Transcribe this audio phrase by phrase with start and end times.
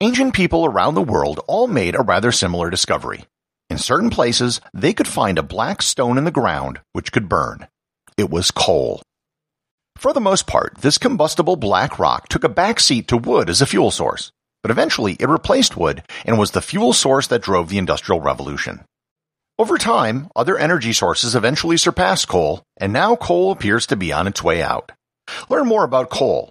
[0.00, 3.24] Ancient people around the world all made a rather similar discovery.
[3.70, 7.66] In certain places, they could find a black stone in the ground which could burn.
[8.16, 9.02] It was coal.
[9.96, 13.66] For the most part, this combustible black rock took a backseat to wood as a
[13.66, 14.30] fuel source,
[14.62, 18.84] but eventually it replaced wood and was the fuel source that drove the Industrial Revolution.
[19.58, 24.28] Over time, other energy sources eventually surpassed coal, and now coal appears to be on
[24.28, 24.92] its way out.
[25.48, 26.50] Learn more about coal,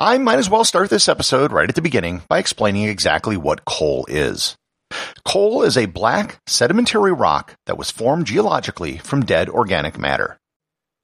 [0.00, 3.64] I might as well start this episode right at the beginning by explaining exactly what
[3.64, 4.56] coal is.
[5.24, 10.38] Coal is a black, sedimentary rock that was formed geologically from dead organic matter.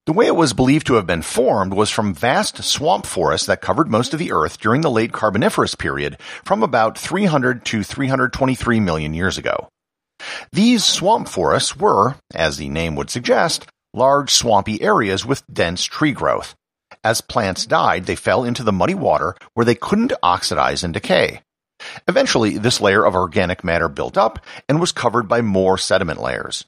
[0.07, 3.61] The way it was believed to have been formed was from vast swamp forests that
[3.61, 8.79] covered most of the Earth during the late Carboniferous period from about 300 to 323
[8.79, 9.69] million years ago.
[10.53, 16.13] These swamp forests were, as the name would suggest, large swampy areas with dense tree
[16.13, 16.55] growth.
[17.05, 21.43] As plants died, they fell into the muddy water where they couldn't oxidize and decay.
[22.09, 24.39] Eventually, this layer of organic matter built up
[24.71, 26.65] and was covered by more sediment layers.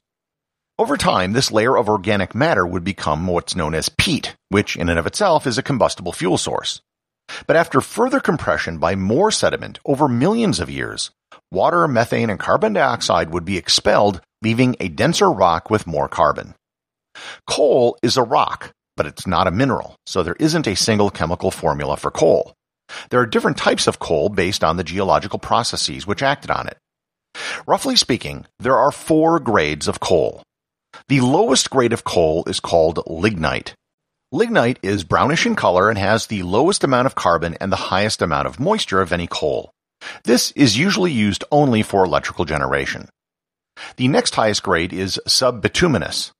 [0.77, 4.89] Over time, this layer of organic matter would become what's known as peat, which in
[4.89, 6.81] and of itself is a combustible fuel source.
[7.47, 11.09] But after further compression by more sediment over millions of years,
[11.51, 16.53] water, methane, and carbon dioxide would be expelled, leaving a denser rock with more carbon.
[17.47, 21.51] Coal is a rock, but it's not a mineral, so there isn't a single chemical
[21.51, 22.53] formula for coal.
[23.09, 26.77] There are different types of coal based on the geological processes which acted on it.
[27.65, 30.41] Roughly speaking, there are four grades of coal.
[31.07, 33.75] The lowest grade of coal is called lignite.
[34.31, 38.21] Lignite is brownish in color and has the lowest amount of carbon and the highest
[38.21, 39.71] amount of moisture of any coal.
[40.23, 43.07] This is usually used only for electrical generation.
[43.97, 46.31] The next highest grade is subbituminous.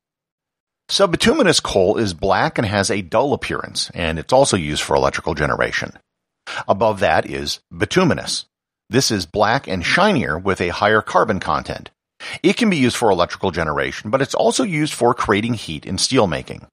[0.90, 5.34] Subbituminous coal is black and has a dull appearance, and it's also used for electrical
[5.34, 5.92] generation.
[6.66, 8.46] Above that is bituminous.
[8.90, 11.90] This is black and shinier with a higher carbon content.
[12.42, 15.98] It can be used for electrical generation, but it's also used for creating heat in
[15.98, 16.66] steelmaking.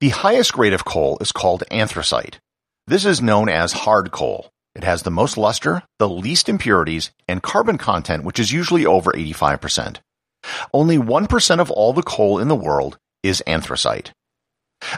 [0.00, 2.40] The highest grade of coal is called anthracite.
[2.86, 4.50] This is known as hard coal.
[4.74, 9.12] It has the most luster, the least impurities, and carbon content, which is usually over
[9.12, 9.98] 85%.
[10.72, 14.12] Only 1% of all the coal in the world is anthracite.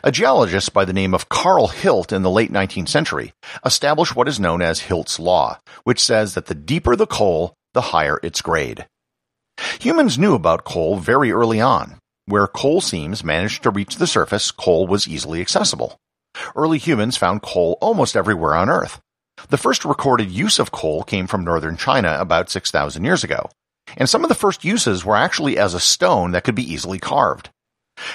[0.03, 3.33] A geologist by the name of Carl Hilt in the late 19th century
[3.65, 7.83] established what is known as Hilt's Law, which says that the deeper the coal, the
[7.93, 8.87] higher its grade.
[9.81, 11.99] Humans knew about coal very early on.
[12.27, 15.99] Where coal seams managed to reach the surface, coal was easily accessible.
[16.57, 19.01] Early humans found coal almost everywhere on Earth.
[19.51, 23.51] The first recorded use of coal came from northern China about 6,000 years ago,
[23.97, 26.99] and some of the first uses were actually as a stone that could be easily
[26.99, 27.51] carved.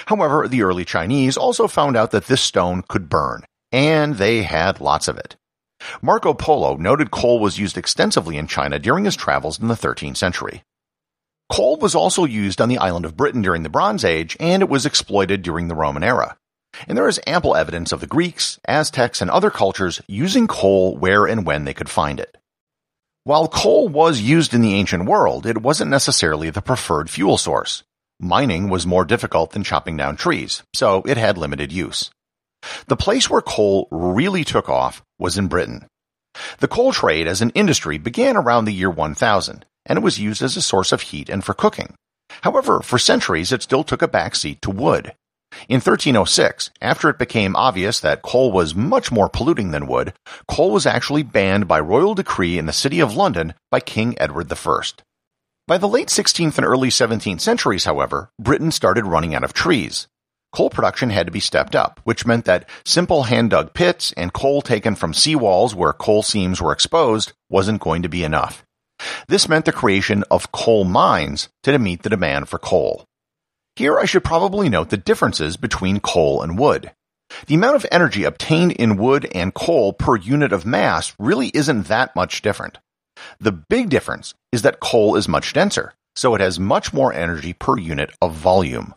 [0.06, 4.80] However, the early Chinese also found out that this stone could burn, and they had
[4.80, 5.36] lots of it.
[6.02, 10.16] Marco Polo noted coal was used extensively in China during his travels in the 13th
[10.16, 10.62] century.
[11.50, 14.68] Coal was also used on the island of Britain during the Bronze Age, and it
[14.68, 16.36] was exploited during the Roman era.
[16.86, 21.26] And there is ample evidence of the Greeks, Aztecs, and other cultures using coal where
[21.26, 22.36] and when they could find it.
[23.24, 27.82] While coal was used in the ancient world, it wasn't necessarily the preferred fuel source.
[28.22, 32.10] Mining was more difficult than chopping down trees, so it had limited use.
[32.86, 35.86] The place where coal really took off was in Britain.
[36.58, 40.42] The coal trade as an industry began around the year 1000, and it was used
[40.42, 41.94] as a source of heat and for cooking.
[42.42, 45.14] However, for centuries it still took a backseat to wood.
[45.66, 50.12] In 1306, after it became obvious that coal was much more polluting than wood,
[50.46, 54.52] coal was actually banned by royal decree in the city of London by King Edward
[54.52, 54.82] I.
[55.70, 60.08] By the late 16th and early 17th centuries, however, Britain started running out of trees.
[60.50, 64.62] Coal production had to be stepped up, which meant that simple hand-dug pits and coal
[64.62, 68.64] taken from seawalls where coal seams were exposed wasn't going to be enough.
[69.28, 73.04] This meant the creation of coal mines to meet the demand for coal.
[73.76, 76.90] Here I should probably note the differences between coal and wood.
[77.46, 81.86] The amount of energy obtained in wood and coal per unit of mass really isn't
[81.86, 82.78] that much different.
[83.38, 87.52] The big difference is that coal is much denser, so it has much more energy
[87.52, 88.94] per unit of volume.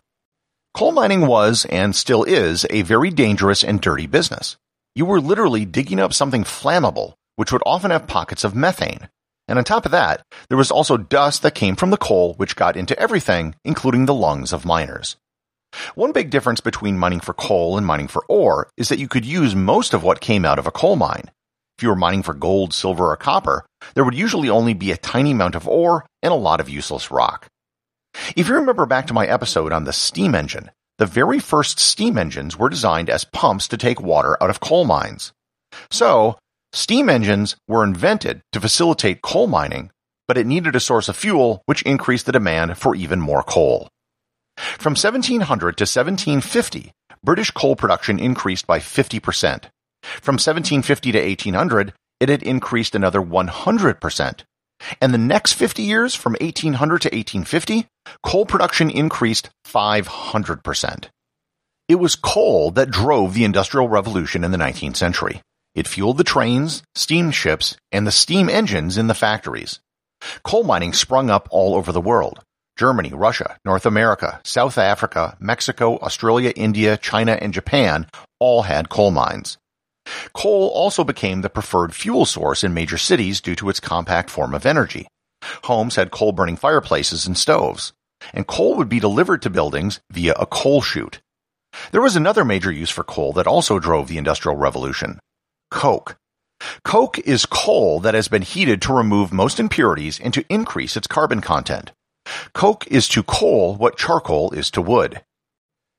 [0.74, 4.56] Coal mining was, and still is, a very dangerous and dirty business.
[4.94, 9.08] You were literally digging up something flammable, which would often have pockets of methane,
[9.46, 12.56] and on top of that, there was also dust that came from the coal which
[12.56, 15.16] got into everything, including the lungs of miners.
[15.94, 19.24] One big difference between mining for coal and mining for ore is that you could
[19.24, 21.30] use most of what came out of a coal mine.
[21.76, 24.96] If you were mining for gold, silver, or copper, there would usually only be a
[24.96, 27.48] tiny amount of ore and a lot of useless rock.
[28.36, 32.16] If you remember back to my episode on the steam engine, the very first steam
[32.16, 35.32] engines were designed as pumps to take water out of coal mines.
[35.90, 36.38] So,
[36.74, 39.92] Steam engines were invented to facilitate coal mining,
[40.26, 43.88] but it needed a source of fuel which increased the demand for even more coal.
[44.56, 46.90] From 1700 to 1750,
[47.22, 49.20] British coal production increased by 50%.
[50.20, 51.92] From 1750 to 1800,
[52.24, 54.40] it had increased another 100%.
[55.00, 57.86] And the next 50 years, from 1800 to 1850,
[58.22, 61.08] coal production increased 500%.
[61.86, 65.42] It was coal that drove the Industrial Revolution in the 19th century.
[65.74, 69.80] It fueled the trains, steamships, and the steam engines in the factories.
[70.44, 72.40] Coal mining sprung up all over the world.
[72.78, 78.06] Germany, Russia, North America, South Africa, Mexico, Australia, India, China, and Japan
[78.40, 79.58] all had coal mines.
[80.32, 84.54] Coal also became the preferred fuel source in major cities due to its compact form
[84.54, 85.06] of energy.
[85.64, 87.92] Homes had coal burning fireplaces and stoves,
[88.32, 91.20] and coal would be delivered to buildings via a coal chute.
[91.90, 95.18] There was another major use for coal that also drove the Industrial Revolution
[95.70, 96.16] coke.
[96.84, 101.08] Coke is coal that has been heated to remove most impurities and to increase its
[101.08, 101.90] carbon content.
[102.52, 105.22] Coke is to coal what charcoal is to wood.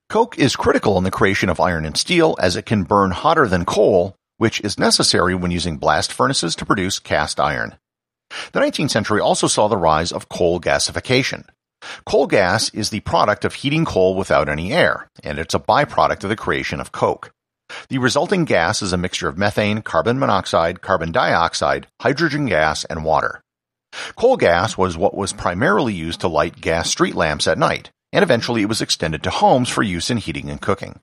[0.07, 3.47] Coke is critical in the creation of iron and steel as it can burn hotter
[3.47, 7.75] than coal, which is necessary when using blast furnaces to produce cast iron.
[8.51, 11.45] The 19th century also saw the rise of coal gasification.
[12.05, 16.23] Coal gas is the product of heating coal without any air, and it's a byproduct
[16.23, 17.31] of the creation of coke.
[17.89, 23.03] The resulting gas is a mixture of methane, carbon monoxide, carbon dioxide, hydrogen gas, and
[23.03, 23.41] water.
[24.15, 28.23] Coal gas was what was primarily used to light gas street lamps at night, and
[28.23, 30.99] eventually it was extended to homes for use in heating and cooking.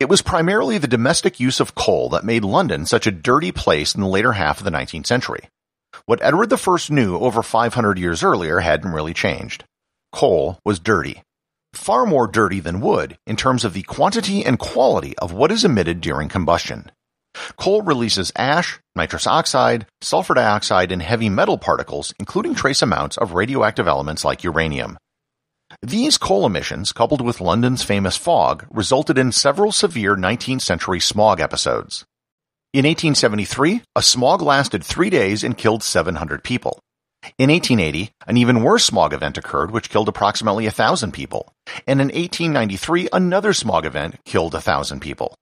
[0.00, 3.94] It was primarily the domestic use of coal that made London such a dirty place
[3.94, 5.48] in the later half of the 19th century.
[6.06, 9.62] What Edward I knew over 500 years earlier hadn't really changed.
[10.10, 11.22] Coal was dirty
[11.72, 15.64] far more dirty than wood in terms of the quantity and quality of what is
[15.64, 16.90] emitted during combustion.
[17.56, 23.32] Coal releases ash, nitrous oxide, sulfur dioxide, and heavy metal particles, including trace amounts of
[23.32, 24.98] radioactive elements like uranium.
[25.80, 31.40] These coal emissions, coupled with London's famous fog, resulted in several severe 19th century smog
[31.40, 32.04] episodes.
[32.72, 36.80] In 1873, a smog lasted three days and killed 700 people.
[37.38, 41.52] In 1880, an even worse smog event occurred which killed approximately 1,000 people,
[41.86, 45.34] and in 1893 another smog event killed 1,000 people.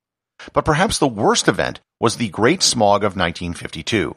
[0.52, 4.14] But perhaps the worst event was the Great Smog of 1952.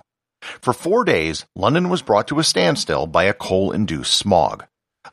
[0.61, 4.65] For four days, London was brought to a standstill by a coal-induced smog.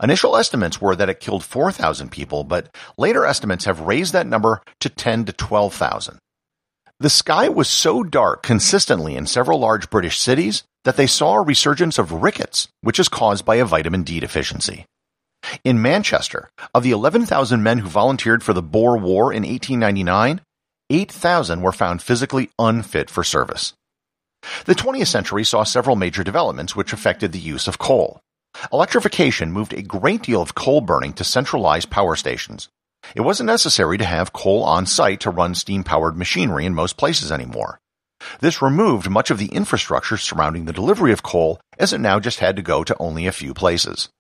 [0.02, 4.62] Initial estimates were that it killed 4,000 people, but later estimates have raised that number
[4.80, 6.18] to 10 to 12,000.
[6.98, 11.42] The sky was so dark consistently in several large British cities that they saw a
[11.42, 14.86] resurgence of rickets, which is caused by a vitamin D deficiency.
[15.64, 20.40] In Manchester, of the 11,000 men who volunteered for the Boer War in 1899,
[20.90, 23.74] 8,000 were found physically unfit for service.
[24.64, 28.20] The 20th century saw several major developments which affected the use of coal.
[28.72, 32.68] Electrification moved a great deal of coal burning to centralized power stations.
[33.14, 37.32] It wasn't necessary to have coal on site to run steam-powered machinery in most places
[37.32, 37.80] anymore.
[38.40, 42.40] This removed much of the infrastructure surrounding the delivery of coal as it now just
[42.40, 44.10] had to go to only a few places.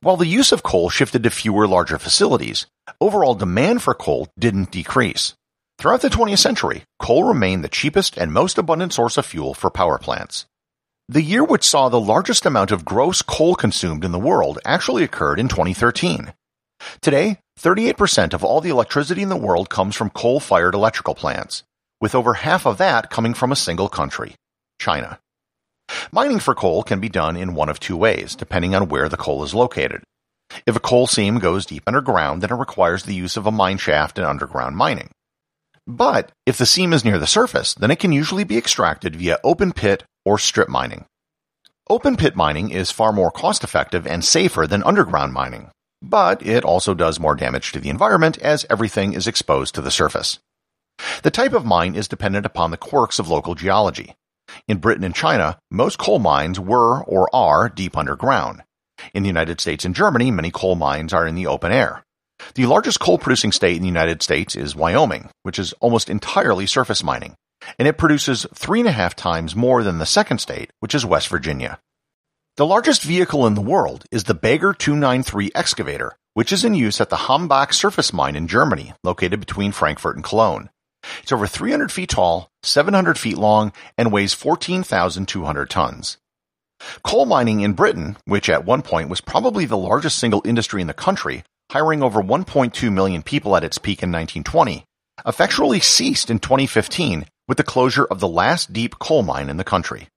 [0.00, 2.66] While the use of coal shifted to fewer larger facilities,
[3.00, 5.34] overall demand for coal didn't decrease.
[5.78, 9.70] Throughout the 20th century, coal remained the cheapest and most abundant source of fuel for
[9.70, 10.46] power plants.
[11.10, 15.04] The year which saw the largest amount of gross coal consumed in the world actually
[15.04, 16.34] occurred in 2013.
[17.00, 21.62] Today, 38% of all the electricity in the world comes from coal-fired electrical plants,
[21.98, 24.34] with over half of that coming from a single country,
[24.78, 25.18] China.
[26.12, 29.16] Mining for coal can be done in one of two ways, depending on where the
[29.16, 30.02] coal is located.
[30.66, 33.78] If a coal seam goes deep underground, then it requires the use of a mine
[33.78, 35.08] shaft and underground mining.
[35.86, 39.38] But if the seam is near the surface, then it can usually be extracted via
[39.42, 41.06] open pit or strip mining.
[41.88, 45.70] Open pit mining is far more cost effective and safer than underground mining,
[46.02, 49.90] but it also does more damage to the environment as everything is exposed to the
[49.90, 50.38] surface.
[51.22, 54.16] The type of mine is dependent upon the quirks of local geology.
[54.66, 58.62] In Britain and China, most coal mines were or are deep underground.
[59.14, 62.02] In the United States and Germany, many coal mines are in the open air.
[62.54, 66.66] The largest coal producing state in the United States is Wyoming, which is almost entirely
[66.66, 67.34] surface mining,
[67.78, 71.04] and it produces three and a half times more than the second state, which is
[71.04, 71.80] West Virginia.
[72.56, 77.00] The largest vehicle in the world is the Bagger 293 excavator, which is in use
[77.00, 80.70] at the Hambach surface mine in Germany, located between Frankfurt and Cologne.
[81.22, 86.18] It's over 300 feet tall, 700 feet long, and weighs 14,200 tons.
[87.02, 90.86] Coal mining in Britain, which at one point was probably the largest single industry in
[90.86, 94.84] the country, hiring over 1.2 million people at its peak in 1920,
[95.26, 99.64] effectually ceased in 2015 with the closure of the last deep coal mine in the
[99.64, 100.08] country.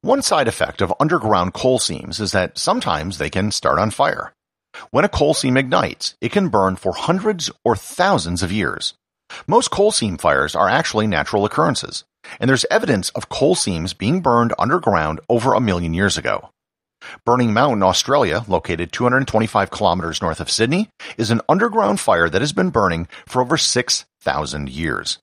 [0.00, 4.32] One side effect of underground coal seams is that sometimes they can start on fire.
[4.90, 8.94] When a coal seam ignites, it can burn for hundreds or thousands of years.
[9.46, 12.04] Most coal seam fires are actually natural occurrences,
[12.40, 16.50] and there's evidence of coal seams being burned underground over a million years ago.
[17.24, 22.52] Burning Mountain, Australia, located 225 kilometers north of Sydney, is an underground fire that has
[22.52, 25.18] been burning for over 6,000 years.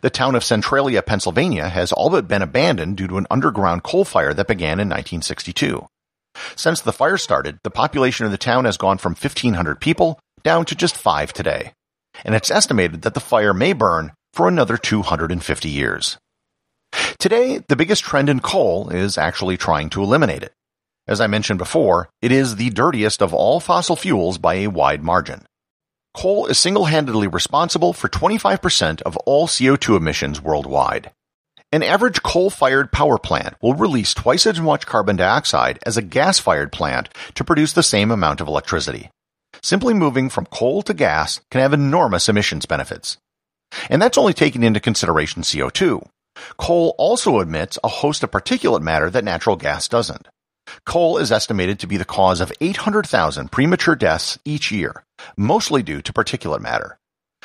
[0.00, 4.04] The town of Centralia, Pennsylvania has all but been abandoned due to an underground coal
[4.04, 5.86] fire that began in 1962.
[6.56, 10.64] Since the fire started, the population of the town has gone from 1,500 people down
[10.66, 11.72] to just five today,
[12.24, 16.18] and it's estimated that the fire may burn for another 250 years.
[17.18, 20.52] Today, the biggest trend in coal is actually trying to eliminate it.
[21.08, 25.02] As I mentioned before, it is the dirtiest of all fossil fuels by a wide
[25.02, 25.47] margin.
[26.18, 31.12] Coal is single-handedly responsible for 25% of all CO2 emissions worldwide.
[31.70, 36.72] An average coal-fired power plant will release twice as much carbon dioxide as a gas-fired
[36.72, 39.10] plant to produce the same amount of electricity.
[39.62, 43.18] Simply moving from coal to gas can have enormous emissions benefits.
[43.88, 46.04] And that's only taking into consideration CO2.
[46.56, 50.26] Coal also emits a host of particulate matter that natural gas doesn't.
[50.84, 55.04] Coal is estimated to be the cause of 800,000 premature deaths each year,
[55.36, 56.98] mostly due to particulate matter.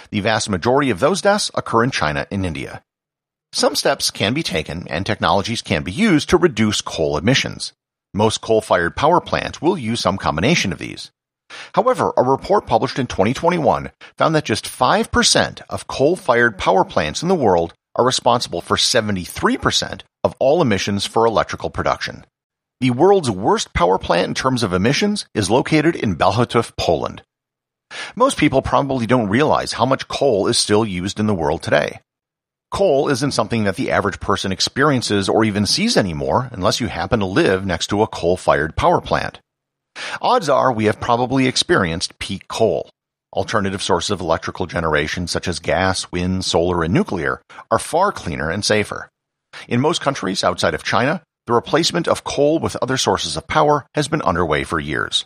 [0.09, 2.83] The vast majority of those deaths occur in China and India.
[3.51, 7.73] Some steps can be taken and technologies can be used to reduce coal emissions.
[8.13, 11.11] Most coal-fired power plants will use some combination of these.
[11.75, 17.27] However, a report published in 2021 found that just 5% of coal-fired power plants in
[17.27, 22.25] the world are responsible for 73% of all emissions for electrical production.
[22.83, 27.23] The world's worst power plant in terms of emissions is located in Bełchatów, Poland.
[28.13, 32.01] Most people probably don't realize how much coal is still used in the world today.
[32.71, 37.21] Coal isn't something that the average person experiences or even sees anymore unless you happen
[37.21, 39.39] to live next to a coal-fired power plant.
[40.21, 42.89] Odds are we have probably experienced peak coal.
[43.31, 48.49] Alternative sources of electrical generation such as gas, wind, solar, and nuclear are far cleaner
[48.51, 49.07] and safer.
[49.69, 53.85] In most countries outside of China, the replacement of coal with other sources of power
[53.93, 55.25] has been underway for years.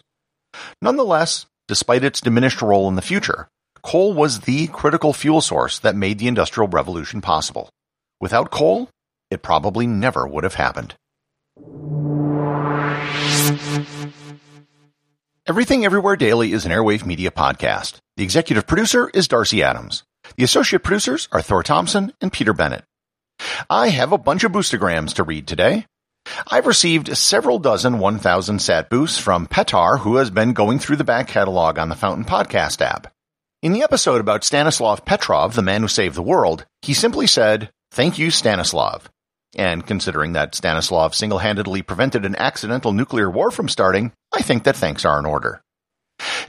[0.82, 3.48] Nonetheless, despite its diminished role in the future,
[3.84, 7.70] coal was the critical fuel source that made the Industrial Revolution possible.
[8.20, 8.90] Without coal,
[9.30, 10.96] it probably never would have happened.
[15.46, 18.00] Everything Everywhere Daily is an Airwave Media podcast.
[18.18, 20.04] The executive producer is Darcy Adams.
[20.36, 22.84] The associate producers are Thor Thompson and Peter Bennett.
[23.70, 25.86] I have a bunch of boostograms to read today.
[26.48, 31.04] I've received several dozen 1000 sat boosts from Petar, who has been going through the
[31.04, 33.14] back catalog on the Fountain Podcast app.
[33.62, 37.72] In the episode about Stanislav Petrov, the man who saved the world, he simply said,
[37.92, 39.10] Thank you, Stanislav.
[39.56, 44.76] And considering that Stanislav single-handedly prevented an accidental nuclear war from starting, I think that
[44.76, 45.62] thanks are in order.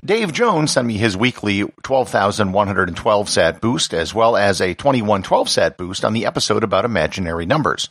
[0.05, 5.77] Dave Jones sent me his weekly 12,112 sat boost as well as a 2112 sat
[5.77, 7.89] boost on the episode about imaginary numbers.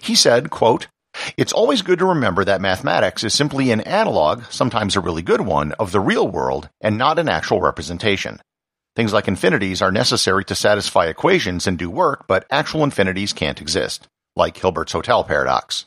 [0.00, 0.88] He said, quote,
[1.36, 5.40] it's always good to remember that mathematics is simply an analog, sometimes a really good
[5.40, 8.40] one, of the real world and not an actual representation.
[8.94, 13.60] Things like infinities are necessary to satisfy equations and do work, but actual infinities can't
[13.60, 15.86] exist, like Hilbert's hotel paradox.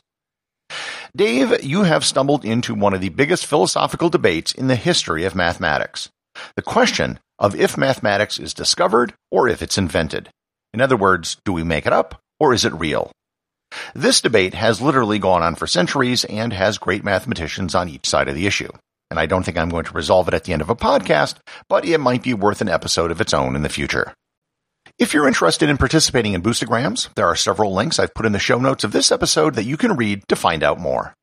[1.16, 5.34] Dave, you have stumbled into one of the biggest philosophical debates in the history of
[5.34, 6.08] mathematics.
[6.54, 10.28] The question of if mathematics is discovered or if it's invented.
[10.72, 13.10] In other words, do we make it up or is it real?
[13.94, 18.28] This debate has literally gone on for centuries and has great mathematicians on each side
[18.28, 18.70] of the issue.
[19.10, 21.36] And I don't think I'm going to resolve it at the end of a podcast,
[21.68, 24.14] but it might be worth an episode of its own in the future.
[24.98, 28.38] If you're interested in participating in Boostograms, there are several links I've put in the
[28.38, 31.14] show notes of this episode that you can read to find out more.